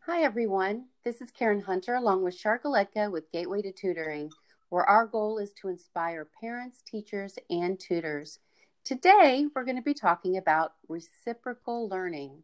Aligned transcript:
Hi, 0.00 0.24
everyone. 0.24 0.86
This 1.04 1.20
is 1.20 1.30
Karen 1.30 1.60
Hunter 1.60 1.94
along 1.94 2.24
with 2.24 2.36
Sharkaletka 2.36 3.12
with 3.12 3.30
Gateway 3.30 3.62
to 3.62 3.70
Tutoring, 3.70 4.32
where 4.70 4.82
our 4.82 5.06
goal 5.06 5.38
is 5.38 5.52
to 5.60 5.68
inspire 5.68 6.28
parents, 6.40 6.82
teachers, 6.84 7.38
and 7.48 7.78
tutors. 7.78 8.40
Today, 8.82 9.46
we're 9.54 9.62
going 9.62 9.76
to 9.76 9.82
be 9.82 9.94
talking 9.94 10.38
about 10.38 10.72
reciprocal 10.88 11.88
learning. 11.88 12.42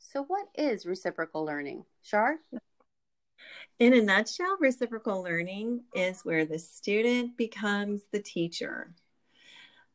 So, 0.00 0.24
what 0.24 0.48
is 0.56 0.84
reciprocal 0.84 1.44
learning? 1.44 1.84
Shar? 2.02 2.40
In 3.78 3.94
a 3.94 4.02
nutshell, 4.02 4.56
reciprocal 4.58 5.22
learning 5.22 5.84
is 5.94 6.22
where 6.22 6.44
the 6.44 6.58
student 6.58 7.36
becomes 7.36 8.02
the 8.10 8.20
teacher. 8.20 8.92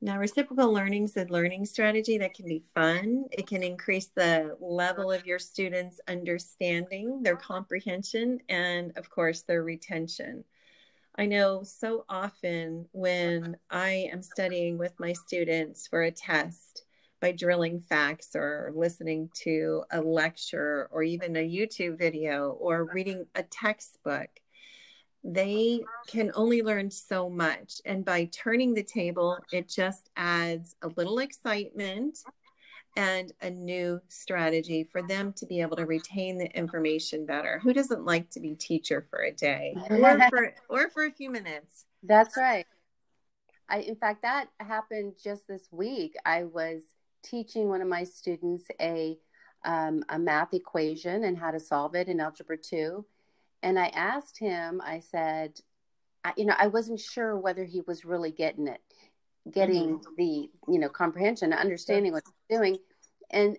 Now, 0.04 0.18
reciprocal 0.18 0.74
learning 0.74 1.06
is 1.06 1.16
a 1.16 1.24
learning 1.24 1.66
strategy 1.66 2.18
that 2.18 2.34
can 2.34 2.46
be 2.46 2.62
fun. 2.76 3.24
It 3.32 3.48
can 3.48 3.64
increase 3.64 4.08
the 4.08 4.58
level 4.60 5.10
of 5.14 5.26
your 5.26 5.40
students' 5.40 6.02
understanding, 6.10 7.24
their 7.24 7.38
comprehension, 7.38 8.42
and 8.50 8.92
of 8.98 9.10
course, 9.10 9.44
their 9.44 9.64
retention. 9.64 10.44
I 11.16 11.26
know 11.26 11.64
so 11.64 12.04
often 12.10 12.90
when 12.92 13.56
I 13.70 14.10
am 14.12 14.22
studying 14.22 14.78
with 14.78 14.92
my 15.00 15.14
students 15.14 15.88
for 15.88 16.04
a 16.04 16.12
test 16.12 16.84
by 17.22 17.32
drilling 17.32 17.80
facts 17.80 18.36
or 18.36 18.74
listening 18.76 19.30
to 19.44 19.86
a 19.90 20.02
lecture 20.02 20.90
or 20.92 21.04
even 21.04 21.38
a 21.38 21.50
YouTube 21.50 21.98
video 21.98 22.58
or 22.60 22.92
reading 22.94 23.26
a 23.36 23.44
textbook, 23.44 24.28
they 25.24 25.82
can 26.08 26.32
only 26.36 26.62
learn 26.62 26.92
so 26.92 27.30
much. 27.30 27.82
And 27.86 28.04
by 28.04 28.26
turning 28.26 28.74
the 28.74 28.84
table, 28.84 29.38
it 29.52 29.70
just 29.70 30.10
adds 30.18 30.76
a 30.82 30.90
little 30.90 31.20
excitement 31.20 32.20
and 32.96 33.32
a 33.42 33.50
new 33.50 34.00
strategy 34.08 34.84
for 34.84 35.02
them 35.02 35.34
to 35.34 35.46
be 35.46 35.62
able 35.62 35.78
to 35.78 35.86
retain 35.86 36.38
the 36.38 36.46
information 36.56 37.26
better. 37.26 37.60
Who 37.64 37.74
doesn't 37.74 38.06
like 38.06 38.30
to 38.32 38.40
be 38.40 38.54
teacher 38.56 39.06
for 39.10 39.24
a 39.24 39.32
day 39.32 39.76
or 39.90 40.20
for 40.30 40.54
or 40.70 40.90
for 40.90 41.06
a 41.06 41.12
few 41.12 41.32
minutes? 41.32 41.86
That's 42.04 42.38
right. 42.38 42.66
I 43.70 43.80
in 43.80 43.96
fact 43.96 44.22
that 44.24 44.50
happened 44.60 45.14
just 45.24 45.48
this 45.48 45.68
week. 45.72 46.16
I 46.26 46.44
was 46.44 46.84
teaching 47.24 47.70
one 47.70 47.82
of 47.82 47.88
my 47.88 48.04
students 48.04 48.66
a 48.80 49.18
um, 49.66 50.04
a 50.10 50.20
math 50.20 50.54
equation 50.54 51.24
and 51.24 51.38
how 51.38 51.50
to 51.50 51.60
solve 51.60 51.96
it 51.96 52.10
in 52.10 52.20
algebra 52.20 52.58
2 52.58 53.06
and 53.64 53.80
I 53.80 53.88
asked 53.88 54.38
him, 54.38 54.82
I 54.86 55.00
said, 55.00 55.60
I, 56.24 56.34
you 56.38 56.46
know, 56.46 56.56
I 56.58 56.68
wasn't 56.68 57.00
sure 57.00 57.38
whether 57.38 57.64
he 57.64 57.82
was 57.82 58.06
really 58.06 58.32
getting 58.32 58.68
it, 58.68 58.82
getting 59.50 60.00
mm-hmm. 60.00 60.16
the, 60.18 60.50
you 60.68 60.80
know, 60.80 60.90
comprehension, 60.90 61.54
understanding 61.54 62.12
what 62.12 62.24
he's 62.26 62.58
doing. 62.58 62.78
And 63.32 63.58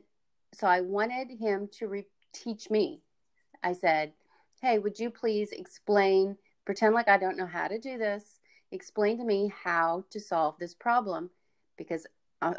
so 0.53 0.67
I 0.67 0.83
wanted 0.83 1.31
him 1.31 1.69
to 1.79 1.89
re- 1.89 2.07
teach 2.35 2.71
me. 2.71 3.01
I 3.63 3.73
said, 3.73 4.13
Hey, 4.61 4.79
would 4.79 4.99
you 4.99 5.11
please 5.11 5.53
explain, 5.53 6.37
pretend 6.65 6.95
like 6.95 7.09
I 7.09 7.19
don't 7.19 7.37
know 7.37 7.47
how 7.47 7.67
to 7.67 7.79
do 7.79 7.99
this, 7.99 8.39
explain 8.73 9.19
to 9.19 9.25
me 9.25 9.53
how 9.63 10.05
to 10.11 10.21
solve 10.21 10.57
this 10.59 10.75
problem? 10.75 11.31
Because 11.79 12.07
uh, 12.43 12.53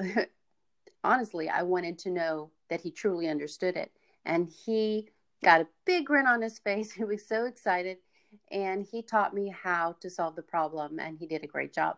honestly, 1.03 1.47
I 1.47 1.61
wanted 1.61 1.99
to 1.99 2.09
know 2.09 2.49
that 2.69 2.81
he 2.81 2.89
truly 2.89 3.27
understood 3.29 3.77
it. 3.77 3.91
And 4.25 4.49
he 4.49 5.09
got 5.45 5.61
a 5.61 5.67
big 5.85 6.07
grin 6.07 6.25
on 6.25 6.41
his 6.41 6.59
face. 6.59 6.91
He 6.95 7.03
was 7.05 7.25
so 7.25 7.45
excited. 7.45 7.97
And 8.51 8.85
he 8.85 9.01
taught 9.01 9.33
me 9.33 9.53
how 9.63 9.95
to 10.01 10.09
solve 10.09 10.35
the 10.35 10.41
problem, 10.41 10.99
and 10.99 11.17
he 11.17 11.25
did 11.25 11.43
a 11.43 11.47
great 11.47 11.73
job. 11.73 11.97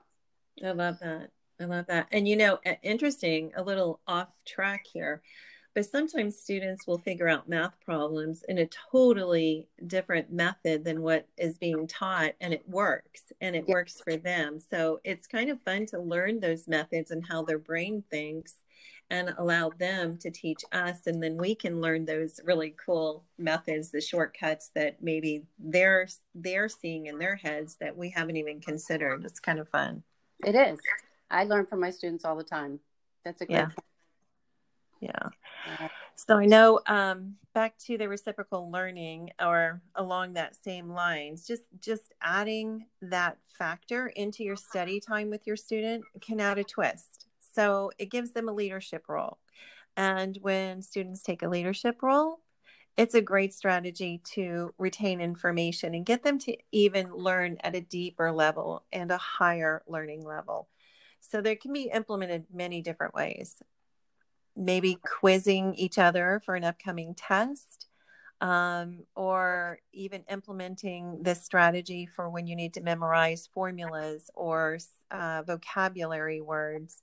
I 0.64 0.72
love 0.72 1.00
that. 1.00 1.32
I 1.60 1.64
love 1.64 1.88
that. 1.88 2.08
And 2.12 2.28
you 2.28 2.36
know, 2.36 2.60
interesting, 2.84 3.52
a 3.56 3.64
little 3.64 4.02
off 4.06 4.28
track 4.46 4.86
here, 4.86 5.24
but 5.74 5.86
sometimes 5.86 6.38
students 6.38 6.86
will 6.86 7.00
figure 7.00 7.28
out 7.28 7.50
math 7.50 7.74
problems 7.84 8.44
in 8.48 8.60
a 8.60 8.70
totally 8.92 9.68
different 9.88 10.32
method 10.32 10.84
than 10.84 11.02
what 11.02 11.28
is 11.38 11.58
being 11.58 11.88
taught, 11.88 12.34
and 12.40 12.54
it 12.54 12.70
works 12.70 13.32
and 13.42 13.56
it 13.56 13.68
works 13.68 14.00
for 14.04 14.16
them. 14.16 14.60
So 14.60 15.00
it's 15.04 15.26
kind 15.26 15.50
of 15.50 15.62
fun 15.62 15.88
to 15.88 16.00
learn 16.00 16.40
those 16.40 16.68
methods 16.68 17.10
and 17.10 17.26
how 17.26 17.44
their 17.44 17.60
brain 17.60 18.04
thinks 18.12 18.62
and 19.10 19.34
allow 19.38 19.70
them 19.70 20.18
to 20.18 20.30
teach 20.30 20.64
us 20.72 21.08
and 21.08 21.24
then 21.24 21.38
we 21.38 21.56
can 21.56 21.80
learn 21.80 22.06
those 22.06 22.40
really 22.44 22.76
cool 22.84 23.24
methods 23.38 23.90
the 23.92 24.02
shortcuts 24.02 24.70
that 24.76 25.02
maybe 25.02 25.44
they're 25.60 26.08
they're 26.36 26.70
seeing 26.70 27.06
in 27.06 27.18
their 27.18 27.36
heads 27.36 27.76
that 27.76 27.96
we 27.96 28.10
haven't 28.10 28.38
even 28.38 28.60
considered. 28.60 29.24
It's 29.26 29.40
kind 29.40 29.60
of 29.60 29.70
fun. 29.70 30.04
It 30.46 30.56
is. 30.56 30.80
I 31.30 31.46
learn 31.46 31.66
from 31.66 31.80
my 31.80 31.90
students 31.90 32.26
all 32.26 32.36
the 32.36 32.44
time. 32.44 32.80
That's 33.24 33.42
a 33.42 33.46
great 33.46 33.56
yeah. 33.56 33.70
yeah. 35.00 35.88
So 36.16 36.38
i 36.38 36.46
know 36.46 36.80
um, 36.88 37.36
back 37.54 37.78
to 37.86 37.98
the 37.98 38.10
reciprocal 38.10 38.72
learning 38.72 39.32
or 39.40 39.82
along 39.96 40.34
that 40.34 40.56
same 40.56 40.90
lines 40.90 41.46
just 41.46 41.64
just 41.80 42.14
adding 42.22 42.88
that 43.02 43.38
factor 43.48 44.08
into 44.08 44.44
your 44.44 44.56
study 44.56 45.00
time 45.00 45.30
with 45.30 45.46
your 45.46 45.56
student 45.56 46.04
can 46.22 46.40
add 46.40 46.58
a 46.58 46.64
twist 46.64 47.27
so 47.58 47.90
it 47.98 48.12
gives 48.12 48.34
them 48.34 48.48
a 48.48 48.54
leadership 48.54 49.06
role. 49.10 49.40
And 49.96 50.38
when 50.42 50.84
students 50.84 51.24
take 51.24 51.42
a 51.42 51.50
leadership 51.50 52.04
role, 52.04 52.40
it's 52.98 53.16
a 53.16 53.22
great 53.22 53.52
strategy 53.52 54.22
to 54.36 54.76
retain 54.78 55.22
information 55.22 55.96
and 55.96 56.06
get 56.06 56.24
them 56.24 56.38
to 56.40 56.56
even 56.72 57.12
learn 57.12 57.58
at 57.64 57.74
a 57.74 57.82
deeper 57.82 58.32
level 58.32 58.86
and 58.92 59.10
a 59.10 59.18
higher 59.18 59.82
learning 59.88 60.24
level. 60.24 60.68
So 61.20 61.42
they 61.42 61.56
can 61.56 61.74
be 61.74 61.90
implemented 61.92 62.46
many 62.54 62.84
different 62.84 63.16
ways. 63.16 63.60
Maybe 64.56 65.00
quizzing 65.20 65.74
each 65.74 65.98
other 65.98 66.44
for 66.46 66.54
an 66.54 66.64
upcoming 66.64 67.16
test, 67.16 67.88
um, 68.40 69.00
or 69.16 69.80
even 69.94 70.24
implementing 70.30 71.24
this 71.24 71.44
strategy 71.44 72.06
for 72.06 72.30
when 72.30 72.46
you 72.46 72.56
need 72.56 72.76
to 72.76 72.82
memorize 72.82 73.50
formulas 73.52 74.30
or 74.36 74.78
uh, 75.10 75.42
vocabulary 75.42 76.40
words 76.42 77.02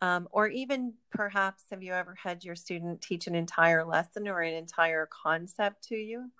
um, 0.00 0.28
or 0.30 0.48
even 0.48 0.94
perhaps, 1.10 1.64
have 1.70 1.82
you 1.82 1.92
ever 1.92 2.14
had 2.14 2.44
your 2.44 2.56
student 2.56 3.00
teach 3.00 3.26
an 3.26 3.34
entire 3.34 3.84
lesson 3.84 4.28
or 4.28 4.40
an 4.40 4.54
entire 4.54 5.08
concept 5.10 5.88
to 5.88 5.96
you? 5.96 6.30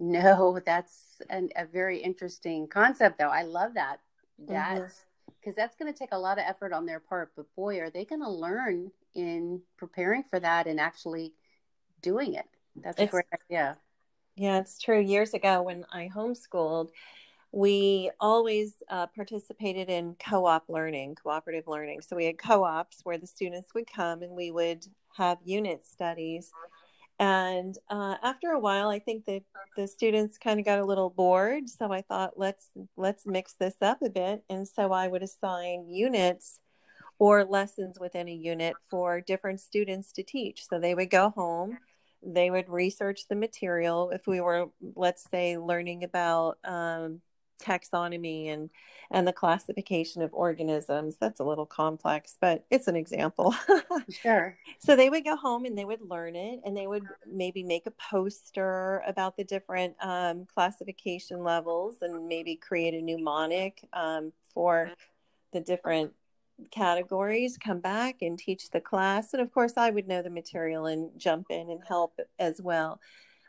No, 0.00 0.60
that's 0.64 1.22
an, 1.30 1.50
a 1.56 1.64
very 1.66 1.98
interesting 1.98 2.66
concept, 2.68 3.18
though. 3.18 3.28
I 3.28 3.42
love 3.42 3.74
that. 3.74 4.00
That's 4.38 5.04
because 5.40 5.52
mm-hmm. 5.52 5.60
that's 5.60 5.76
going 5.76 5.92
to 5.92 5.98
take 5.98 6.12
a 6.12 6.18
lot 6.18 6.38
of 6.38 6.44
effort 6.46 6.72
on 6.72 6.84
their 6.84 7.00
part. 7.00 7.32
But 7.36 7.46
boy, 7.54 7.78
are 7.80 7.90
they 7.90 8.04
going 8.04 8.22
to 8.22 8.30
learn 8.30 8.90
in 9.14 9.62
preparing 9.76 10.24
for 10.24 10.40
that 10.40 10.66
and 10.66 10.80
actually 10.80 11.32
doing 12.02 12.34
it. 12.34 12.46
That's 12.76 13.00
it's, 13.00 13.08
a 13.08 13.10
great 13.10 13.26
idea. 13.32 13.76
Yeah, 14.36 14.58
it's 14.58 14.78
true. 14.78 15.00
Years 15.00 15.34
ago, 15.34 15.62
when 15.62 15.84
I 15.92 16.10
homeschooled, 16.14 16.90
we 17.54 18.10
always 18.18 18.82
uh, 18.90 19.06
participated 19.06 19.88
in 19.88 20.16
co-op 20.18 20.64
learning 20.68 21.14
cooperative 21.14 21.68
learning. 21.68 22.00
So 22.00 22.16
we 22.16 22.24
had 22.24 22.36
co-ops 22.36 22.98
where 23.04 23.16
the 23.16 23.28
students 23.28 23.68
would 23.76 23.86
come 23.86 24.22
and 24.22 24.32
we 24.32 24.50
would 24.50 24.84
have 25.16 25.38
unit 25.44 25.84
studies. 25.84 26.50
And 27.20 27.76
uh, 27.88 28.16
after 28.24 28.48
a 28.50 28.58
while 28.58 28.88
i 28.88 28.98
think 28.98 29.26
that 29.26 29.42
the 29.76 29.86
students 29.86 30.36
kind 30.36 30.58
of 30.58 30.66
got 30.66 30.80
a 30.80 30.84
little 30.84 31.10
bored. 31.10 31.68
So 31.68 31.92
i 31.92 32.00
thought 32.02 32.32
let's 32.36 32.70
let's 32.96 33.24
mix 33.24 33.54
this 33.54 33.76
up 33.80 34.02
a 34.02 34.10
bit. 34.10 34.42
And 34.50 34.66
so 34.66 34.90
i 34.90 35.06
would 35.06 35.22
assign 35.22 35.88
units 35.88 36.58
or 37.20 37.44
lessons 37.44 38.00
within 38.00 38.28
a 38.28 38.34
unit 38.34 38.74
for 38.90 39.20
different 39.20 39.60
students 39.60 40.10
to 40.14 40.24
teach. 40.24 40.66
So 40.68 40.80
they 40.80 40.96
would 40.96 41.10
go 41.10 41.30
home 41.30 41.78
they 42.26 42.50
would 42.50 42.70
research 42.70 43.28
the 43.28 43.36
material. 43.36 44.08
If 44.10 44.26
we 44.26 44.40
were 44.40 44.68
let's 44.96 45.24
say 45.30 45.58
learning 45.58 46.04
about 46.04 46.56
um, 46.64 47.20
taxonomy 47.62 48.52
and 48.52 48.70
and 49.10 49.26
the 49.26 49.32
classification 49.32 50.22
of 50.22 50.32
organisms 50.32 51.16
that's 51.20 51.40
a 51.40 51.44
little 51.44 51.66
complex 51.66 52.36
but 52.40 52.64
it's 52.70 52.88
an 52.88 52.96
example. 52.96 53.54
Sure. 54.10 54.56
So 54.80 54.96
they 54.96 55.08
would 55.08 55.24
go 55.24 55.36
home 55.36 55.64
and 55.64 55.78
they 55.78 55.84
would 55.84 56.02
learn 56.02 56.36
it 56.36 56.60
and 56.64 56.76
they 56.76 56.86
would 56.86 57.04
maybe 57.30 57.62
make 57.62 57.86
a 57.86 57.90
poster 57.92 59.02
about 59.06 59.36
the 59.36 59.44
different 59.44 59.94
um, 60.02 60.46
classification 60.52 61.42
levels 61.42 61.96
and 62.02 62.28
maybe 62.28 62.56
create 62.56 62.94
a 62.94 63.00
mnemonic 63.00 63.86
um, 63.92 64.32
for 64.52 64.90
the 65.52 65.60
different 65.60 66.12
categories 66.70 67.56
come 67.56 67.80
back 67.80 68.16
and 68.20 68.38
teach 68.38 68.70
the 68.70 68.80
class. 68.80 69.32
And 69.32 69.42
of 69.42 69.52
course 69.52 69.74
i 69.76 69.90
would 69.90 70.08
know 70.08 70.22
the 70.22 70.30
material 70.30 70.86
and 70.86 71.10
jump 71.18 71.46
in 71.50 71.70
and 71.70 71.80
help 71.86 72.18
as 72.38 72.60
well 72.60 73.00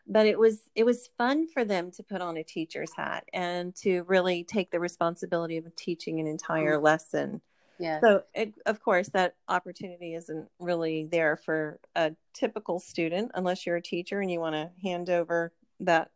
but 0.08 0.26
it 0.26 0.38
was 0.38 0.70
it 0.76 0.86
was 0.86 1.10
fun 1.18 1.48
for 1.48 1.66
them 1.66 1.92
to 1.92 2.04
put 2.04 2.22
on 2.22 2.38
a 2.38 2.44
teacher's 2.44 2.94
hat 2.96 3.26
and 3.34 3.76
to 3.76 4.04
really 4.04 4.44
take 4.44 4.72
the 4.72 4.80
responsibility 4.80 5.58
of 5.58 5.76
teaching 5.76 6.20
an 6.20 6.28
entire 6.28 6.76
mm-hmm. 6.76 6.86
lesson. 6.86 7.42
Yeah 7.80 8.00
so 8.02 8.24
it, 8.34 8.54
of 8.66 8.82
course 8.82 9.10
that 9.10 9.36
opportunity 9.50 10.16
isn't 10.16 10.48
really 10.60 11.08
there 11.12 11.36
for 11.36 11.80
a 11.96 12.14
typical 12.34 12.80
student 12.80 13.32
unless 13.34 13.66
you're 13.66 13.76
a 13.76 13.82
teacher 13.82 14.22
and 14.22 14.32
you 14.32 14.40
want 14.40 14.56
to 14.56 14.72
hand 14.82 15.10
over 15.10 15.52
that 15.82 16.10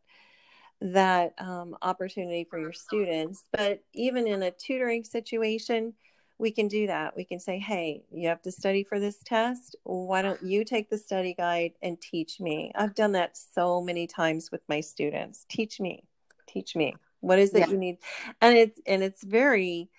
that 0.81 1.33
um, 1.38 1.75
opportunity 1.81 2.45
for 2.50 2.57
your 2.59 2.71
students. 2.71 3.44
But 3.51 3.83
even 3.94 4.27
in 4.27 4.44
a 4.44 4.51
tutoring 4.51 5.03
situation 5.03 5.94
we 6.39 6.51
can 6.51 6.69
do 6.69 6.88
that. 6.88 7.15
We 7.15 7.25
can 7.25 7.39
say, 7.39 7.59
hey, 7.59 8.03
you 8.12 8.30
have 8.30 8.41
to 8.44 8.51
study 8.51 8.83
for 8.83 8.97
this 8.97 9.21
test. 9.24 9.75
Why 9.83 10.21
don't 10.21 10.41
you 10.41 10.63
take 10.63 10.89
the 10.89 10.97
study 10.97 11.33
guide 11.33 11.74
and 11.83 12.00
teach 12.00 12.39
me? 12.39 12.71
I've 12.75 12.95
done 12.95 13.12
that 13.12 13.38
so 13.38 13.81
many 13.81 14.07
times 14.07 14.50
with 14.50 14.62
my 14.69 14.80
students. 14.80 15.45
Teach 15.50 15.81
me, 15.81 16.06
teach 16.47 16.77
me. 16.77 16.95
What 17.19 17.39
is 17.39 17.53
it 17.53 17.59
yeah. 17.59 17.68
you 17.68 17.77
need? 17.77 17.97
And 18.41 18.57
it's 18.57 18.80
and 18.88 19.03
it's 19.03 19.21
very 19.21 19.89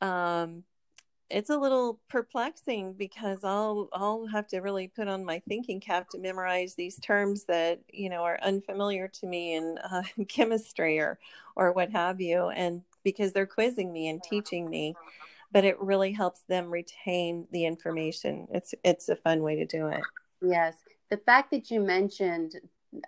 um 0.00 0.64
it's 1.30 1.50
a 1.50 1.56
little 1.56 2.00
perplexing 2.08 2.94
because 2.94 3.44
I'll 3.44 3.88
I'll 3.92 4.26
have 4.26 4.48
to 4.48 4.58
really 4.58 4.88
put 4.88 5.06
on 5.06 5.24
my 5.24 5.40
thinking 5.48 5.78
cap 5.78 6.08
to 6.10 6.18
memorize 6.18 6.74
these 6.74 6.98
terms 6.98 7.44
that 7.44 7.80
you 7.92 8.08
know 8.10 8.22
are 8.22 8.38
unfamiliar 8.42 9.08
to 9.08 9.26
me 9.26 9.54
in 9.54 9.78
uh, 9.78 10.02
chemistry 10.28 10.98
or 10.98 11.20
or 11.54 11.72
what 11.72 11.90
have 11.90 12.20
you, 12.20 12.48
and 12.48 12.82
because 13.04 13.32
they're 13.32 13.46
quizzing 13.46 13.92
me 13.92 14.08
and 14.08 14.22
teaching 14.22 14.68
me, 14.68 14.96
but 15.50 15.64
it 15.64 15.80
really 15.80 16.12
helps 16.12 16.42
them 16.48 16.70
retain 16.70 17.46
the 17.50 17.64
information. 17.64 18.46
It's 18.50 18.74
it's 18.84 19.08
a 19.08 19.16
fun 19.16 19.42
way 19.42 19.56
to 19.56 19.64
do 19.64 19.88
it. 19.88 20.02
Yes, 20.42 20.82
the 21.10 21.16
fact 21.16 21.50
that 21.50 21.70
you 21.70 21.80
mentioned 21.80 22.54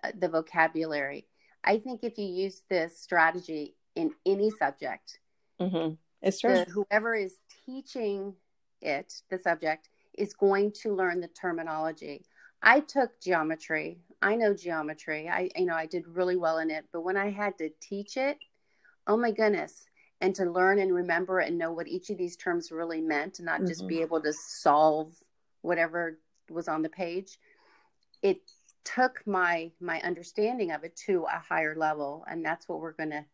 uh, 0.03 0.13
the 0.19 0.29
vocabulary, 0.29 1.27
I 1.65 1.79
think 1.79 2.03
if 2.03 2.19
you 2.19 2.27
use 2.27 2.63
this 2.69 2.99
strategy 2.99 3.77
in 3.95 4.13
any 4.25 4.51
subject, 4.51 5.19
mm-hmm. 5.61 5.95
it's 6.23 6.41
true. 6.41 6.65
The, 6.65 6.65
whoever 6.71 7.15
is 7.15 7.37
teaching 7.67 8.35
it, 8.81 9.13
the 9.31 9.39
subject, 9.39 9.89
is 10.17 10.35
going 10.35 10.73
to 10.83 10.95
learn 10.95 11.21
the 11.21 11.29
terminology. 11.29 12.25
I 12.63 12.81
took 12.81 13.21
geometry. 13.21 14.01
I 14.23 14.37
know 14.37 14.55
geometry. 14.55 15.29
I 15.29 15.51
you 15.57 15.67
know 15.67 15.75
I 15.75 15.87
did 15.87 16.07
really 16.07 16.37
well 16.37 16.59
in 16.59 16.71
it, 16.71 16.87
but 16.93 17.03
when 17.03 17.17
I 17.17 17.31
had 17.31 17.59
to 17.59 17.71
teach 17.81 18.17
it, 18.17 18.39
oh 19.07 19.17
my 19.17 19.31
goodness, 19.31 19.87
and 20.21 20.35
to 20.35 20.45
learn 20.45 20.79
and 20.79 20.95
remember 20.95 21.39
and 21.39 21.57
know 21.57 21.73
what 21.73 21.89
each 21.89 22.11
of 22.11 22.19
these 22.19 22.37
terms 22.37 22.71
really 22.71 23.01
meant 23.01 23.39
and 23.39 23.47
not 23.47 23.59
mm-hmm. 23.59 23.69
just 23.69 23.87
be 23.87 23.97
mm-hmm. 23.97 24.05
able 24.05 24.21
to 24.21 24.33
solve 24.33 25.13
whatever 25.63 26.19
was 26.51 26.69
on 26.69 26.83
the 26.83 26.89
page 26.89 27.39
it 28.23 28.39
took 28.85 29.23
my 29.27 29.71
my 29.81 30.01
understanding 30.01 30.73
of 30.73 30.85
it 30.85 30.97
to 30.97 31.25
a 31.25 31.39
higher 31.39 31.75
level 31.77 32.25
and 32.29 32.45
that's 32.45 32.69
what 32.69 32.81
we're 32.81 32.93
going 32.93 33.11
to 33.11 33.25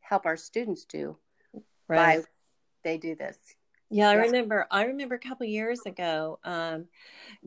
help 0.00 0.26
our 0.26 0.36
students 0.36 0.84
do 0.84 1.16
right 1.88 2.18
by 2.18 2.24
they 2.82 2.98
do 2.98 3.14
this 3.14 3.36
yeah, 3.90 4.08
I 4.08 4.14
remember. 4.14 4.66
I 4.70 4.84
remember 4.84 5.16
a 5.16 5.18
couple 5.18 5.46
years 5.46 5.80
ago 5.84 6.38
um, 6.44 6.86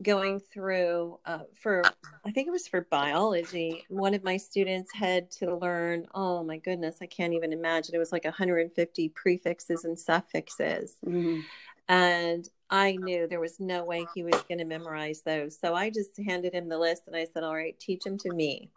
going 0.02 0.40
through 0.40 1.18
uh, 1.24 1.40
for 1.54 1.82
I 2.24 2.30
think 2.30 2.48
it 2.48 2.50
was 2.50 2.68
for 2.68 2.82
biology. 2.82 3.84
One 3.88 4.12
of 4.12 4.22
my 4.22 4.36
students 4.36 4.92
had 4.92 5.30
to 5.32 5.56
learn. 5.56 6.06
Oh 6.14 6.44
my 6.44 6.58
goodness, 6.58 6.98
I 7.00 7.06
can't 7.06 7.32
even 7.32 7.54
imagine. 7.54 7.94
It 7.94 7.98
was 7.98 8.12
like 8.12 8.24
150 8.24 9.08
prefixes 9.10 9.84
and 9.84 9.98
suffixes, 9.98 10.98
mm-hmm. 11.04 11.40
and 11.88 12.46
I 12.68 12.96
knew 12.96 13.26
there 13.26 13.40
was 13.40 13.58
no 13.58 13.82
way 13.84 14.06
he 14.14 14.22
was 14.22 14.42
going 14.46 14.58
to 14.58 14.64
memorize 14.66 15.22
those. 15.22 15.58
So 15.58 15.74
I 15.74 15.88
just 15.88 16.20
handed 16.26 16.52
him 16.52 16.68
the 16.68 16.78
list 16.78 17.04
and 17.06 17.16
I 17.16 17.24
said, 17.24 17.42
"All 17.42 17.54
right, 17.54 17.78
teach 17.80 18.02
them 18.02 18.18
to 18.18 18.32
me." 18.34 18.70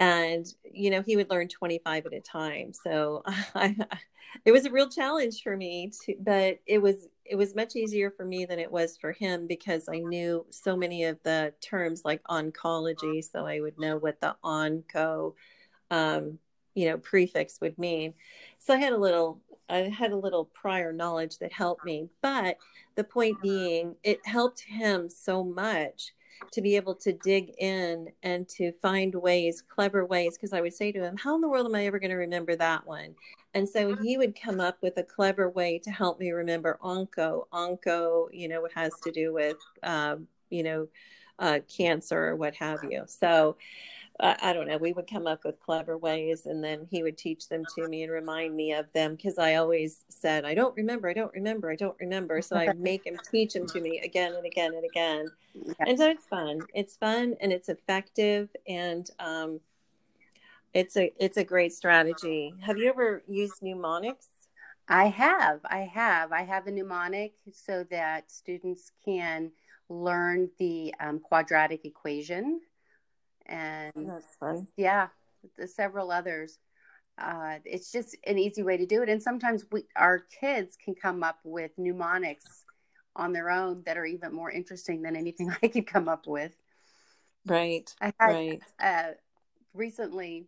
And 0.00 0.46
you 0.64 0.90
know 0.90 1.02
he 1.02 1.16
would 1.16 1.30
learn 1.30 1.48
25 1.48 2.06
at 2.06 2.12
a 2.12 2.20
time. 2.20 2.72
So 2.72 3.22
I, 3.54 3.76
it 4.44 4.52
was 4.52 4.66
a 4.66 4.70
real 4.70 4.88
challenge 4.88 5.42
for 5.42 5.56
me 5.56 5.90
to 6.04 6.14
but 6.20 6.58
it 6.66 6.78
was 6.80 7.08
it 7.24 7.36
was 7.36 7.54
much 7.54 7.76
easier 7.76 8.10
for 8.10 8.24
me 8.24 8.44
than 8.44 8.58
it 8.58 8.70
was 8.70 8.96
for 8.96 9.12
him 9.12 9.46
because 9.46 9.88
i 9.88 9.98
knew 9.98 10.44
so 10.50 10.76
many 10.76 11.04
of 11.04 11.18
the 11.24 11.52
terms 11.60 12.02
like 12.04 12.22
oncology 12.24 13.22
so 13.24 13.46
i 13.46 13.60
would 13.60 13.78
know 13.78 13.96
what 13.96 14.20
the 14.20 14.34
onco 14.44 15.34
um, 15.90 16.38
you 16.74 16.88
know 16.88 16.98
prefix 16.98 17.60
would 17.60 17.78
mean. 17.78 18.14
So 18.58 18.74
i 18.74 18.76
had 18.76 18.92
a 18.92 18.98
little 18.98 19.40
i 19.68 19.78
had 19.78 20.12
a 20.12 20.16
little 20.16 20.44
prior 20.44 20.92
knowledge 20.92 21.38
that 21.38 21.52
helped 21.52 21.84
me 21.84 22.08
but 22.22 22.56
the 22.94 23.04
point 23.04 23.40
being 23.42 23.94
it 24.02 24.24
helped 24.26 24.60
him 24.60 25.08
so 25.08 25.42
much 25.44 26.12
to 26.52 26.60
be 26.60 26.76
able 26.76 26.94
to 26.96 27.12
dig 27.12 27.52
in 27.58 28.08
and 28.22 28.48
to 28.48 28.72
find 28.82 29.14
ways, 29.14 29.62
clever 29.62 30.04
ways. 30.04 30.36
Because 30.36 30.52
I 30.52 30.60
would 30.60 30.74
say 30.74 30.92
to 30.92 31.02
him, 31.02 31.16
How 31.16 31.34
in 31.34 31.40
the 31.40 31.48
world 31.48 31.66
am 31.66 31.74
I 31.74 31.86
ever 31.86 31.98
going 31.98 32.10
to 32.10 32.16
remember 32.16 32.56
that 32.56 32.86
one? 32.86 33.14
And 33.54 33.68
so 33.68 33.96
he 33.96 34.18
would 34.18 34.40
come 34.40 34.60
up 34.60 34.78
with 34.82 34.98
a 34.98 35.02
clever 35.02 35.48
way 35.48 35.78
to 35.80 35.90
help 35.90 36.20
me 36.20 36.30
remember 36.30 36.78
onco. 36.82 37.46
Onco, 37.52 38.28
you 38.32 38.48
know, 38.48 38.66
has 38.74 38.92
to 39.04 39.10
do 39.10 39.32
with, 39.32 39.56
um, 39.82 40.28
you 40.50 40.62
know, 40.62 40.88
uh, 41.38 41.60
cancer 41.74 42.28
or 42.28 42.36
what 42.36 42.54
have 42.54 42.84
you. 42.84 43.04
So, 43.06 43.56
uh, 44.20 44.34
I 44.42 44.52
don't 44.52 44.66
know. 44.66 44.78
We 44.78 44.92
would 44.92 45.08
come 45.08 45.28
up 45.28 45.44
with 45.44 45.60
clever 45.60 45.96
ways, 45.96 46.46
and 46.46 46.62
then 46.62 46.88
he 46.90 47.04
would 47.04 47.16
teach 47.16 47.48
them 47.48 47.64
to 47.76 47.86
me 47.86 48.02
and 48.02 48.12
remind 48.12 48.56
me 48.56 48.72
of 48.72 48.92
them 48.92 49.14
because 49.14 49.38
I 49.38 49.54
always 49.54 50.04
said, 50.08 50.44
"I 50.44 50.54
don't 50.54 50.74
remember, 50.76 51.08
I 51.08 51.12
don't 51.12 51.32
remember, 51.32 51.70
I 51.70 51.76
don't 51.76 51.96
remember." 52.00 52.42
So 52.42 52.56
I 52.56 52.72
make 52.76 53.06
him 53.06 53.16
teach 53.30 53.52
them 53.52 53.66
to 53.68 53.80
me 53.80 54.00
again 54.00 54.34
and 54.34 54.44
again 54.44 54.74
and 54.74 54.84
again, 54.84 55.28
yeah. 55.54 55.72
and 55.86 55.98
so 55.98 56.10
it's 56.10 56.26
fun. 56.26 56.60
It's 56.74 56.96
fun 56.96 57.36
and 57.40 57.52
it's 57.52 57.68
effective, 57.68 58.48
and 58.66 59.08
um, 59.20 59.60
it's 60.74 60.96
a 60.96 61.12
it's 61.18 61.36
a 61.36 61.44
great 61.44 61.72
strategy. 61.72 62.52
Have 62.60 62.76
you 62.76 62.88
ever 62.88 63.22
used 63.28 63.62
mnemonics? 63.62 64.26
I 64.88 65.06
have. 65.08 65.60
I 65.64 65.80
have. 65.80 66.32
I 66.32 66.42
have 66.42 66.66
a 66.66 66.72
mnemonic 66.72 67.34
so 67.52 67.84
that 67.90 68.30
students 68.32 68.90
can 69.04 69.52
learn 69.88 70.50
the 70.58 70.94
um, 71.00 71.18
quadratic 71.18 71.84
equation 71.84 72.60
and 73.48 73.92
that's 74.08 74.34
fun. 74.38 74.66
Yeah, 74.76 75.08
the 75.56 75.66
several 75.66 76.10
others. 76.10 76.58
Uh, 77.18 77.58
it's 77.64 77.90
just 77.90 78.16
an 78.26 78.38
easy 78.38 78.62
way 78.62 78.76
to 78.76 78.86
do 78.86 79.02
it, 79.02 79.08
and 79.08 79.22
sometimes 79.22 79.64
we, 79.72 79.84
our 79.96 80.20
kids 80.40 80.76
can 80.82 80.94
come 80.94 81.22
up 81.22 81.38
with 81.42 81.72
mnemonics 81.76 82.64
on 83.16 83.32
their 83.32 83.50
own 83.50 83.82
that 83.86 83.96
are 83.96 84.06
even 84.06 84.32
more 84.32 84.50
interesting 84.50 85.02
than 85.02 85.16
anything 85.16 85.52
I 85.62 85.68
could 85.68 85.86
come 85.86 86.08
up 86.08 86.26
with. 86.26 86.52
Right. 87.46 87.92
I 88.00 88.12
had, 88.20 88.32
right. 88.32 88.62
Uh, 88.78 89.10
recently, 89.74 90.46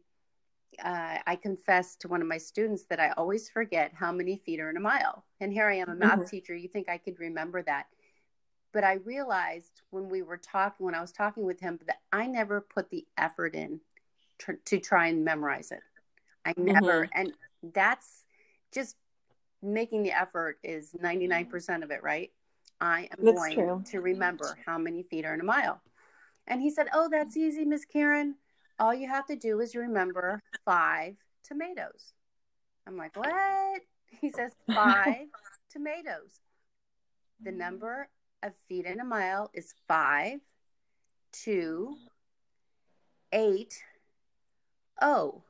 uh, 0.85 1.19
I 1.27 1.37
confessed 1.37 2.03
to 2.03 2.09
one 2.09 2.23
of 2.23 2.29
my 2.29 2.39
students 2.39 2.85
that 2.85 3.01
I 3.01 3.11
always 3.17 3.49
forget 3.49 3.93
how 3.95 4.13
many 4.13 4.37
feet 4.37 4.61
are 4.61 4.71
in 4.71 4.77
a 4.77 4.81
mile. 4.81 5.25
And 5.41 5.53
here 5.53 5.69
I 5.69 5.77
am, 5.77 5.89
a 5.89 5.95
math 5.95 6.13
mm-hmm. 6.21 6.29
teacher. 6.29 6.55
You 6.55 6.69
think 6.69 6.89
I 6.89 6.99
could 6.99 7.19
remember 7.19 7.63
that? 7.63 7.87
But 8.73 8.85
I 8.85 8.95
realized 8.95 9.83
when 9.91 10.09
we 10.09 10.23
were 10.23 10.37
talking, 10.37 10.87
when 10.87 10.95
I 10.95 11.01
was 11.01 11.13
talking 11.13 11.45
with 11.45 11.61
him, 11.61 11.79
that 11.87 12.01
I 12.13 12.27
never 12.27 12.61
put 12.61 12.91
the 12.91 13.07
effort 13.19 13.55
in 13.55 13.81
to, 14.41 14.57
to 14.67 14.79
try 14.79 15.09
and 15.09 15.25
memorize 15.25 15.71
it. 15.73 15.81
I 16.45 16.55
never, 16.57 17.05
mm-hmm. 17.07 17.21
and 17.21 17.33
that's 17.75 18.25
just 18.73 18.97
making 19.63 20.03
the 20.03 20.13
effort 20.13 20.59
is 20.63 20.93
99% 21.01 21.83
of 21.83 21.91
it, 21.91 22.03
right? 22.03 22.31
I 22.81 23.09
am 23.13 23.25
that's 23.25 23.37
going 23.37 23.55
true. 23.55 23.83
to 23.91 24.01
remember 24.01 24.57
how 24.65 24.79
many 24.79 25.03
feet 25.03 25.27
are 25.27 25.35
in 25.35 25.41
a 25.41 25.45
mile. 25.45 25.83
And 26.47 26.63
he 26.63 26.71
said, 26.71 26.87
Oh, 26.95 27.09
that's 27.11 27.37
easy, 27.37 27.65
Miss 27.65 27.85
Karen. 27.85 28.37
All 28.79 28.95
you 28.95 29.09
have 29.09 29.27
to 29.27 29.37
do 29.37 29.61
is 29.61 29.75
remember 29.75 30.43
five 30.65 31.17
tomatoes. 31.45 32.15
I'm 32.87 32.97
like, 32.97 33.17
What? 33.17 33.83
He 34.21 34.31
says, 34.31 34.53
Five 34.75 35.29
tomatoes. 35.71 36.41
The 37.43 37.53
number 37.53 38.09
of 38.43 38.53
feet 38.69 38.87
in 38.87 39.01
a 39.01 39.05
mile 39.05 39.51
is 39.55 39.75
five, 39.89 40.41
two, 41.33 41.97
eight, 43.33 43.83
oh, 45.01 45.43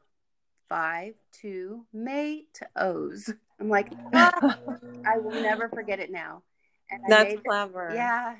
five, 0.69 1.15
two, 1.33 1.85
mate-os. 1.93 3.33
I'm 3.61 3.69
like, 3.69 3.93
ah, 4.15 4.59
I 5.07 5.19
will 5.19 5.43
never 5.43 5.69
forget 5.69 6.01
it 6.01 6.11
now. 6.11 6.43
And 6.91 7.03
That's 7.09 7.35
clever. 7.47 7.93
yeah. 7.95 8.37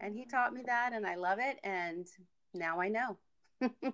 And 0.00 0.14
he 0.14 0.24
taught 0.24 0.54
me 0.54 0.62
that, 0.66 0.92
and 0.94 1.06
I 1.06 1.16
love 1.16 1.38
it. 1.40 1.58
And 1.62 2.06
now 2.54 2.80
I 2.80 2.88
know. 2.88 3.18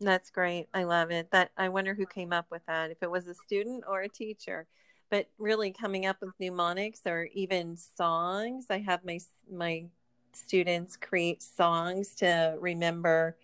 That's 0.00 0.30
great. 0.30 0.66
I 0.74 0.82
love 0.82 1.12
it. 1.12 1.30
That 1.30 1.50
I 1.56 1.68
wonder 1.68 1.94
who 1.94 2.06
came 2.06 2.32
up 2.32 2.46
with 2.50 2.62
that. 2.66 2.90
If 2.90 3.02
it 3.02 3.10
was 3.10 3.28
a 3.28 3.34
student 3.34 3.84
or 3.86 4.02
a 4.02 4.08
teacher 4.08 4.66
but 5.12 5.28
really 5.38 5.70
coming 5.70 6.06
up 6.06 6.16
with 6.22 6.32
mnemonics 6.40 7.02
or 7.06 7.28
even 7.34 7.76
songs 7.76 8.66
i 8.70 8.78
have 8.78 9.04
my 9.04 9.20
my 9.52 9.84
students 10.32 10.96
create 10.96 11.42
songs 11.42 12.14
to 12.14 12.56
remember 12.58 13.36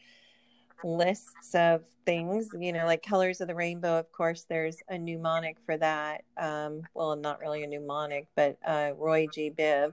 lists 0.82 1.54
of 1.54 1.84
things 2.06 2.48
you 2.58 2.72
know 2.72 2.86
like 2.86 3.02
colors 3.02 3.42
of 3.42 3.48
the 3.48 3.54
rainbow 3.54 3.98
of 3.98 4.10
course 4.10 4.46
there's 4.48 4.78
a 4.88 4.98
mnemonic 4.98 5.58
for 5.66 5.76
that 5.76 6.24
um, 6.38 6.82
well 6.94 7.14
not 7.14 7.38
really 7.38 7.62
a 7.62 7.66
mnemonic 7.66 8.26
but 8.34 8.56
uh, 8.66 8.92
roy 8.96 9.26
g. 9.26 9.50
Biv 9.50 9.92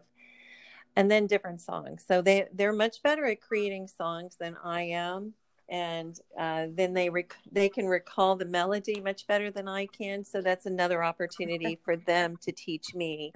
and 0.96 1.12
then 1.12 1.28
different 1.28 1.60
songs. 1.60 2.06
So 2.08 2.22
they 2.22 2.46
they're 2.54 2.72
much 2.72 3.04
better 3.04 3.26
at 3.26 3.42
creating 3.42 3.90
songs 3.90 4.38
than 4.40 4.56
i 4.64 4.84
am 4.84 5.34
and 5.70 6.20
uh, 6.40 6.68
then 6.72 6.94
they 6.94 7.10
rec- 7.10 7.38
they 7.52 7.70
can 7.70 7.88
recall 7.88 8.36
the 8.36 8.46
melody 8.46 9.02
much 9.02 9.28
better 9.28 9.52
than 9.52 9.68
I 9.68 9.88
can. 9.88 10.24
So 10.24 10.42
that's 10.42 10.66
another 10.66 11.04
opportunity 11.04 11.80
for 11.86 11.98
them 11.98 12.38
to 12.42 12.52
teach 12.52 12.94
me, 12.94 13.32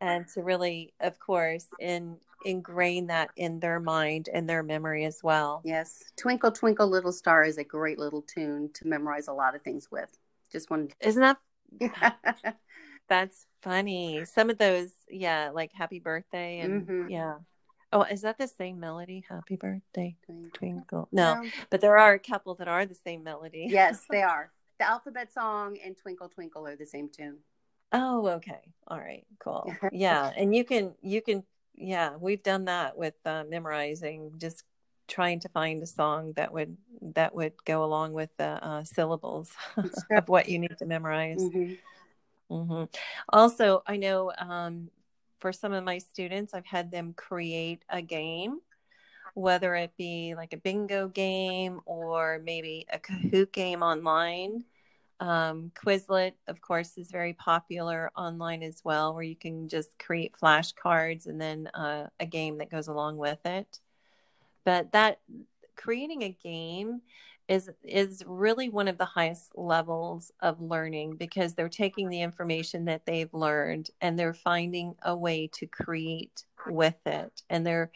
and 0.00 0.26
to 0.34 0.42
really, 0.42 0.92
of 1.00 1.18
course, 1.18 1.66
in 1.80 2.16
ingrain 2.44 3.06
that 3.06 3.30
in 3.36 3.60
their 3.60 3.78
mind 3.78 4.28
and 4.32 4.48
their 4.48 4.62
memory 4.62 5.04
as 5.04 5.20
well. 5.22 5.62
Yes, 5.64 6.02
"Twinkle 6.16 6.52
Twinkle 6.52 6.88
Little 6.88 7.12
Star" 7.12 7.44
is 7.44 7.58
a 7.58 7.64
great 7.64 7.98
little 7.98 8.22
tune 8.22 8.70
to 8.74 8.86
memorize 8.86 9.28
a 9.28 9.32
lot 9.32 9.54
of 9.54 9.62
things 9.62 9.90
with. 9.90 10.16
Just 10.50 10.70
one, 10.70 10.88
isn't 11.00 11.20
that? 11.20 11.38
that's 13.08 13.46
funny. 13.62 14.24
Some 14.24 14.50
of 14.50 14.58
those, 14.58 14.90
yeah, 15.08 15.50
like 15.52 15.72
Happy 15.72 15.98
Birthday 15.98 16.60
and 16.60 16.86
mm-hmm. 16.86 17.10
yeah. 17.10 17.34
Oh, 17.92 18.02
is 18.02 18.22
that 18.22 18.38
the 18.38 18.48
same 18.48 18.80
melody? 18.80 19.24
Happy 19.28 19.56
Birthday, 19.56 20.16
Twinkle. 20.54 21.08
No, 21.12 21.44
but 21.68 21.80
there 21.80 21.98
are 21.98 22.14
a 22.14 22.18
couple 22.18 22.54
that 22.54 22.68
are 22.68 22.86
the 22.86 22.94
same 22.94 23.22
melody. 23.22 23.66
yes, 23.68 24.04
they 24.10 24.22
are. 24.22 24.50
The 24.78 24.88
alphabet 24.88 25.32
song 25.32 25.78
and 25.84 25.96
Twinkle 25.96 26.28
Twinkle 26.28 26.66
are 26.66 26.76
the 26.76 26.86
same 26.86 27.08
tune. 27.08 27.38
Oh, 27.92 28.26
okay. 28.28 28.72
All 28.88 28.98
right. 28.98 29.26
Cool. 29.38 29.72
yeah, 29.92 30.32
and 30.36 30.54
you 30.54 30.64
can 30.64 30.94
you 31.02 31.20
can 31.20 31.44
yeah, 31.74 32.16
we've 32.16 32.42
done 32.42 32.64
that 32.66 32.96
with 32.96 33.14
uh, 33.24 33.44
memorizing 33.48 34.32
just 34.38 34.64
trying 35.08 35.40
to 35.40 35.48
find 35.50 35.82
a 35.82 35.86
song 35.86 36.32
that 36.36 36.52
would 36.52 36.76
that 37.02 37.34
would 37.34 37.52
go 37.64 37.84
along 37.84 38.12
with 38.12 38.30
the 38.38 38.64
uh, 38.64 38.84
syllables 38.84 39.50
of 40.10 40.28
what 40.28 40.48
you 40.48 40.58
need 40.58 40.78
to 40.78 40.86
memorize. 40.86 41.42
Mm-hmm. 41.42 41.74
Mm-hmm. 42.54 42.84
Also, 43.30 43.82
I 43.86 43.96
know 43.96 44.32
um, 44.38 44.90
for 45.42 45.52
some 45.52 45.74
of 45.74 45.84
my 45.84 45.98
students, 45.98 46.54
I've 46.54 46.64
had 46.64 46.90
them 46.90 47.12
create 47.14 47.84
a 47.90 48.00
game, 48.00 48.60
whether 49.34 49.74
it 49.74 49.92
be 49.98 50.34
like 50.34 50.54
a 50.54 50.56
bingo 50.56 51.08
game 51.08 51.80
or 51.84 52.40
maybe 52.42 52.86
a 52.90 52.98
Kahoot 52.98 53.52
game 53.52 53.82
online. 53.82 54.64
Um, 55.20 55.70
Quizlet, 55.74 56.32
of 56.48 56.60
course, 56.60 56.96
is 56.96 57.10
very 57.10 57.34
popular 57.34 58.10
online 58.16 58.62
as 58.62 58.80
well, 58.84 59.14
where 59.14 59.22
you 59.22 59.36
can 59.36 59.68
just 59.68 59.98
create 59.98 60.34
flashcards 60.40 61.26
and 61.26 61.40
then 61.40 61.66
uh, 61.74 62.08
a 62.18 62.26
game 62.26 62.58
that 62.58 62.70
goes 62.70 62.88
along 62.88 63.18
with 63.18 63.44
it 63.44 63.80
but 64.64 64.92
that 64.92 65.20
creating 65.76 66.22
a 66.22 66.36
game 66.42 67.00
is 67.48 67.70
is 67.82 68.22
really 68.26 68.68
one 68.68 68.88
of 68.88 68.98
the 68.98 69.04
highest 69.04 69.56
levels 69.56 70.32
of 70.40 70.60
learning 70.60 71.16
because 71.16 71.54
they're 71.54 71.68
taking 71.68 72.08
the 72.08 72.22
information 72.22 72.84
that 72.86 73.04
they've 73.04 73.32
learned 73.34 73.90
and 74.00 74.18
they're 74.18 74.34
finding 74.34 74.94
a 75.02 75.16
way 75.16 75.48
to 75.54 75.66
create 75.66 76.44
with 76.66 76.98
it. 77.06 77.42
And 77.50 77.66
they're 77.66 77.90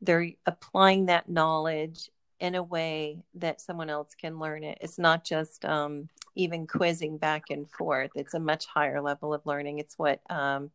they're 0.00 0.30
applying 0.46 1.06
that 1.06 1.28
knowledge 1.28 2.10
in 2.40 2.54
a 2.54 2.62
way 2.62 3.22
that 3.34 3.60
someone 3.60 3.88
else 3.88 4.14
can 4.14 4.38
learn 4.38 4.64
it. 4.64 4.78
It's 4.80 4.98
not 4.98 5.24
just 5.24 5.64
um, 5.64 6.08
even 6.34 6.66
quizzing 6.66 7.18
back 7.18 7.50
and 7.50 7.70
forth. 7.70 8.10
It's 8.16 8.34
a 8.34 8.40
much 8.40 8.66
higher 8.66 9.00
level 9.00 9.32
of 9.32 9.46
learning. 9.46 9.78
It's 9.78 9.98
what 9.98 10.20
um, 10.30 10.70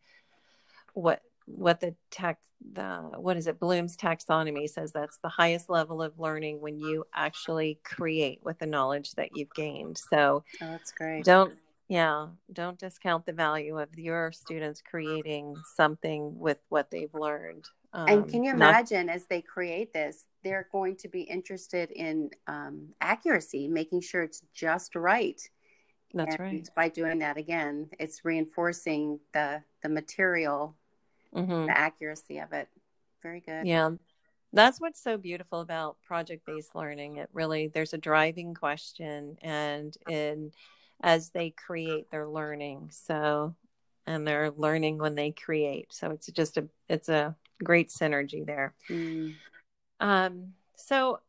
what 0.94 1.22
what 1.48 1.80
the 1.80 1.96
tech 2.12 2.38
the 2.74 3.10
what 3.16 3.38
is 3.38 3.48
it? 3.48 3.60
Bloom's 3.60 3.96
taxonomy 3.96 4.70
says 4.70 4.92
that's 4.92 5.20
the 5.20 5.30
highest 5.30 5.70
level 5.70 6.02
of 6.02 6.20
learning 6.20 6.60
when 6.60 6.78
you 6.78 7.06
actually 7.14 7.80
create 7.84 8.40
with 8.44 8.60
the 8.60 8.66
knowledge 8.66 9.12
that 9.14 9.30
you've 9.36 9.54
gained. 9.54 9.98
So 9.98 10.44
oh, 10.62 10.68
that's 10.72 10.92
great. 10.92 11.24
don't 11.24 11.54
yeah 11.88 12.28
don't 12.52 12.78
discount 12.78 13.26
the 13.26 13.34
value 13.34 13.80
of 13.80 13.98
your 13.98 14.32
students 14.32 14.82
creating 14.82 15.56
something 15.76 16.38
with 16.38 16.58
what 16.70 16.92
they've 16.92 17.14
learned. 17.14 17.66
Um, 17.94 18.08
and 18.10 18.30
can 18.30 18.44
you 18.44 18.52
imagine 18.52 19.06
not, 19.06 19.16
as 19.16 19.26
they 19.28 19.42
create 19.42 19.94
this 19.94 20.26
they're 20.44 20.68
going 20.72 20.96
to 20.98 21.08
be 21.08 21.22
interested 21.22 21.92
in 21.92 22.30
um, 22.48 22.90
accuracy 23.02 23.68
making 23.68 24.02
sure 24.02 24.24
it's 24.24 24.42
just 24.54 24.96
right? 24.96 25.42
That's 26.14 26.36
and 26.36 26.40
right. 26.40 26.70
by 26.76 26.90
doing 26.90 27.20
that 27.20 27.38
again 27.38 27.90
it's 28.00 28.26
reinforcing 28.26 29.20
the 29.34 29.64
the 29.84 29.90
material 29.90 30.76
mm-hmm. 31.36 31.66
the 31.68 31.78
accuracy 31.78 32.40
of 32.40 32.54
it. 32.54 32.68
Very 33.22 33.42
good. 33.42 33.66
Yeah. 33.66 33.92
That's 34.54 34.80
what's 34.80 35.02
so 35.02 35.18
beautiful 35.18 35.60
about 35.60 35.98
project 36.04 36.46
based 36.46 36.74
learning. 36.74 37.18
It 37.18 37.30
really, 37.34 37.68
there's 37.68 37.94
a 37.94 37.98
driving 37.98 38.54
question, 38.54 39.38
and 39.42 39.96
in 40.10 40.52
as 41.02 41.30
they 41.30 41.52
create, 41.52 42.10
they're 42.12 42.28
learning. 42.28 42.90
So, 42.92 43.56
and 44.06 44.26
they're 44.26 44.52
learning 44.52 45.00
when 45.00 45.16
they 45.16 45.32
create. 45.32 45.94
So 45.94 46.12
it's 46.12 46.28
just 46.28 46.58
a, 46.58 46.68
it's 46.88 47.10
a 47.10 47.36
great 47.64 47.90
synergy 47.90 48.46
there. 48.46 48.74
Mm. 48.90 49.36
Um, 50.00 50.54
so 50.76 51.20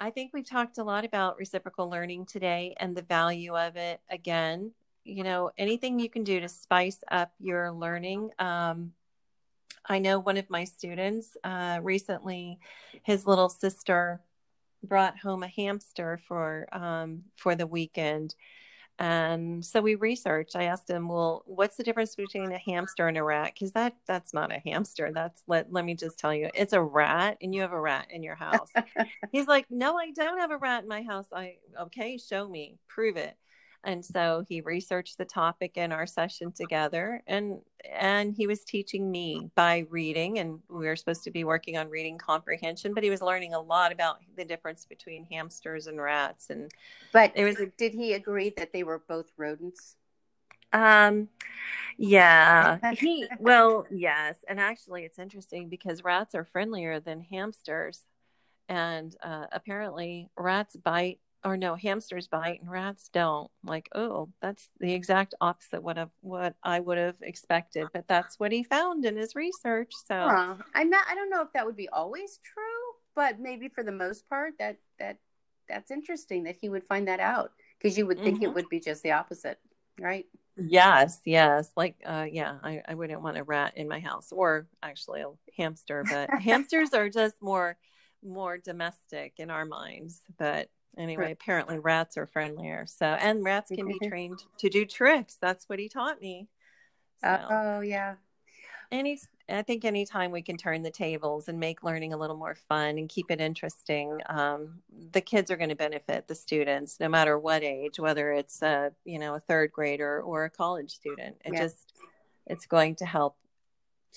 I 0.00 0.10
think 0.10 0.32
we've 0.32 0.48
talked 0.48 0.78
a 0.78 0.84
lot 0.84 1.04
about 1.04 1.38
reciprocal 1.38 1.88
learning 1.88 2.26
today 2.26 2.74
and 2.78 2.96
the 2.96 3.02
value 3.02 3.56
of 3.56 3.76
it. 3.76 4.00
Again, 4.10 4.72
you 5.04 5.22
know, 5.22 5.50
anything 5.58 5.98
you 5.98 6.08
can 6.08 6.24
do 6.24 6.40
to 6.40 6.48
spice 6.48 7.02
up 7.10 7.32
your 7.38 7.70
learning. 7.70 8.30
Um, 8.38 8.92
I 9.86 9.98
know 9.98 10.18
one 10.18 10.38
of 10.38 10.48
my 10.48 10.64
students 10.64 11.36
uh, 11.44 11.80
recently, 11.82 12.58
his 13.02 13.26
little 13.26 13.50
sister 13.50 14.20
brought 14.82 15.18
home 15.18 15.42
a 15.42 15.48
hamster 15.48 16.18
for 16.26 16.66
um, 16.72 17.24
for 17.36 17.54
the 17.54 17.66
weekend, 17.66 18.34
and 18.98 19.64
so 19.64 19.82
we 19.82 19.94
researched. 19.96 20.56
I 20.56 20.64
asked 20.64 20.88
him, 20.88 21.08
"Well, 21.08 21.42
what's 21.46 21.76
the 21.76 21.84
difference 21.84 22.14
between 22.14 22.52
a 22.52 22.58
hamster 22.58 23.08
and 23.08 23.18
a 23.18 23.22
rat? 23.22 23.52
Because 23.54 23.72
that 23.72 23.94
that's 24.06 24.32
not 24.32 24.52
a 24.52 24.62
hamster. 24.64 25.10
That's 25.12 25.42
let 25.46 25.70
let 25.70 25.84
me 25.84 25.94
just 25.94 26.18
tell 26.18 26.34
you, 26.34 26.48
it's 26.54 26.72
a 26.72 26.82
rat, 26.82 27.36
and 27.42 27.54
you 27.54 27.60
have 27.60 27.72
a 27.72 27.80
rat 27.80 28.06
in 28.10 28.22
your 28.22 28.36
house." 28.36 28.70
He's 29.32 29.46
like, 29.48 29.66
"No, 29.70 29.98
I 29.98 30.12
don't 30.12 30.38
have 30.38 30.50
a 30.50 30.58
rat 30.58 30.82
in 30.82 30.88
my 30.88 31.02
house. 31.02 31.26
I 31.32 31.56
okay, 31.78 32.16
show 32.16 32.48
me, 32.48 32.78
prove 32.88 33.16
it." 33.16 33.36
And 33.84 34.04
so 34.04 34.44
he 34.48 34.60
researched 34.60 35.18
the 35.18 35.24
topic 35.24 35.76
in 35.76 35.92
our 35.92 36.06
session 36.06 36.50
together 36.50 37.22
and 37.26 37.60
and 37.92 38.34
he 38.34 38.46
was 38.46 38.64
teaching 38.64 39.10
me 39.10 39.50
by 39.54 39.84
reading 39.90 40.38
and 40.38 40.58
we 40.68 40.86
were 40.86 40.96
supposed 40.96 41.22
to 41.24 41.30
be 41.30 41.44
working 41.44 41.76
on 41.76 41.88
reading 41.88 42.18
comprehension 42.18 42.94
but 42.94 43.04
he 43.04 43.10
was 43.10 43.22
learning 43.22 43.54
a 43.54 43.60
lot 43.60 43.92
about 43.92 44.18
the 44.36 44.44
difference 44.44 44.86
between 44.86 45.24
hamsters 45.24 45.86
and 45.86 46.00
rats 46.00 46.50
and 46.50 46.70
but 47.12 47.32
it 47.34 47.44
was 47.44 47.60
did 47.76 47.92
he 47.92 48.14
agree 48.14 48.52
that 48.56 48.72
they 48.72 48.82
were 48.82 49.02
both 49.06 49.30
rodents? 49.36 49.96
Um 50.72 51.28
yeah 51.98 52.78
he 52.92 53.28
well 53.38 53.86
yes 53.90 54.44
and 54.48 54.58
actually 54.58 55.04
it's 55.04 55.18
interesting 55.18 55.68
because 55.68 56.02
rats 56.02 56.34
are 56.34 56.44
friendlier 56.44 57.00
than 57.00 57.20
hamsters 57.20 58.06
and 58.68 59.14
uh, 59.22 59.44
apparently 59.52 60.30
rats 60.36 60.74
bite 60.76 61.18
or 61.44 61.56
no 61.56 61.74
hamsters 61.74 62.26
bite 62.26 62.60
and 62.60 62.70
rats 62.70 63.10
don't 63.12 63.50
like 63.62 63.88
oh 63.94 64.28
that's 64.40 64.70
the 64.80 64.92
exact 64.92 65.34
opposite 65.40 65.82
what 65.82 65.98
of 65.98 66.10
what 66.20 66.54
i 66.62 66.80
would 66.80 66.98
have 66.98 67.16
expected 67.22 67.86
but 67.92 68.06
that's 68.08 68.38
what 68.38 68.52
he 68.52 68.62
found 68.62 69.04
in 69.04 69.16
his 69.16 69.34
research 69.34 69.92
so 70.06 70.14
huh. 70.14 70.54
i'm 70.74 70.90
not 70.90 71.04
i 71.08 71.14
don't 71.14 71.30
know 71.30 71.42
if 71.42 71.52
that 71.52 71.66
would 71.66 71.76
be 71.76 71.88
always 71.88 72.40
true 72.42 72.62
but 73.14 73.38
maybe 73.38 73.68
for 73.68 73.84
the 73.84 73.92
most 73.92 74.28
part 74.28 74.54
that 74.58 74.76
that 74.98 75.18
that's 75.68 75.90
interesting 75.90 76.44
that 76.44 76.56
he 76.60 76.68
would 76.68 76.84
find 76.84 77.08
that 77.08 77.20
out 77.20 77.52
because 77.78 77.96
you 77.96 78.06
would 78.06 78.20
think 78.20 78.36
mm-hmm. 78.36 78.44
it 78.44 78.54
would 78.54 78.68
be 78.68 78.80
just 78.80 79.02
the 79.02 79.12
opposite 79.12 79.58
right 80.00 80.26
yes 80.56 81.20
yes 81.24 81.70
like 81.76 81.96
uh 82.06 82.26
yeah 82.30 82.56
I, 82.62 82.82
I 82.86 82.94
wouldn't 82.94 83.22
want 83.22 83.38
a 83.38 83.44
rat 83.44 83.76
in 83.76 83.88
my 83.88 84.00
house 84.00 84.30
or 84.30 84.66
actually 84.82 85.22
a 85.22 85.28
hamster 85.56 86.04
but 86.08 86.30
hamsters 86.40 86.92
are 86.94 87.08
just 87.08 87.40
more 87.42 87.76
more 88.22 88.56
domestic 88.58 89.34
in 89.38 89.50
our 89.50 89.64
minds 89.64 90.22
but 90.38 90.68
Anyway, 90.96 91.32
apparently 91.32 91.78
rats 91.78 92.16
are 92.16 92.26
friendlier. 92.26 92.86
So, 92.86 93.06
and 93.06 93.44
rats 93.44 93.70
can 93.74 93.86
be 93.86 93.98
trained 94.08 94.42
to 94.58 94.68
do 94.68 94.84
tricks. 94.84 95.36
That's 95.40 95.68
what 95.68 95.78
he 95.78 95.88
taught 95.88 96.20
me. 96.20 96.48
So, 97.20 97.38
oh, 97.50 97.80
yeah. 97.80 98.14
Any, 98.92 99.18
I 99.48 99.62
think 99.62 99.84
anytime 99.84 100.30
we 100.30 100.42
can 100.42 100.56
turn 100.56 100.82
the 100.82 100.90
tables 100.90 101.48
and 101.48 101.58
make 101.58 101.82
learning 101.82 102.12
a 102.12 102.16
little 102.16 102.36
more 102.36 102.54
fun 102.54 102.98
and 102.98 103.08
keep 103.08 103.30
it 103.30 103.40
interesting, 103.40 104.20
um, 104.28 104.80
the 105.10 105.20
kids 105.20 105.50
are 105.50 105.56
going 105.56 105.70
to 105.70 105.76
benefit 105.76 106.28
the 106.28 106.34
students, 106.34 107.00
no 107.00 107.08
matter 107.08 107.38
what 107.38 107.64
age, 107.64 107.98
whether 107.98 108.32
it's 108.32 108.62
a 108.62 108.92
you 109.04 109.18
know 109.18 109.34
a 109.34 109.40
third 109.40 109.72
grader 109.72 110.20
or 110.22 110.44
a 110.44 110.50
college 110.50 110.92
student. 110.92 111.36
It 111.44 111.56
just 111.56 111.94
it's 112.46 112.66
going 112.66 112.96
to 112.96 113.06
help 113.06 113.36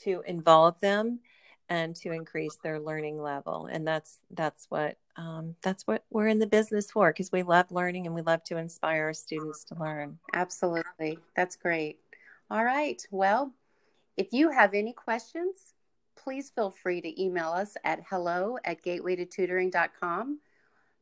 to 0.03 0.21
involve 0.27 0.79
them 0.79 1.21
and 1.69 1.95
to 1.95 2.11
increase 2.11 2.57
their 2.63 2.79
learning 2.79 3.21
level 3.21 3.67
and 3.71 3.87
that's 3.87 4.19
that's 4.31 4.65
what 4.69 4.97
um, 5.17 5.55
that's 5.61 5.85
what 5.87 6.03
we're 6.09 6.27
in 6.27 6.39
the 6.39 6.47
business 6.47 6.91
for 6.91 7.11
because 7.11 7.31
we 7.31 7.43
love 7.43 7.71
learning 7.71 8.05
and 8.05 8.15
we 8.15 8.21
love 8.21 8.43
to 8.43 8.57
inspire 8.57 9.05
our 9.05 9.13
students 9.13 9.63
to 9.63 9.75
learn. 9.75 10.19
Absolutely. 10.33 11.17
That's 11.35 11.55
great. 11.55 11.97
All 12.51 12.63
right. 12.63 13.01
Well 13.11 13.53
if 14.15 14.31
you 14.31 14.49
have 14.51 14.73
any 14.73 14.93
questions 14.93 15.73
please 16.15 16.49
feel 16.49 16.71
free 16.71 17.01
to 17.01 17.21
email 17.21 17.49
us 17.49 17.75
at 17.83 18.03
hello 18.09 18.57
at 18.65 18.83
gatewaytotutoring.com 18.83 20.39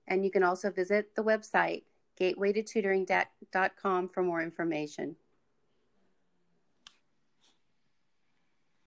and 0.07 0.24
you 0.24 0.31
can 0.31 0.43
also 0.43 0.69
visit 0.69 1.15
the 1.15 1.24
website 1.24 1.84
gatewaytotutoring.com 2.19 4.07
for 4.10 4.24
more 4.24 4.41
information 4.41 5.15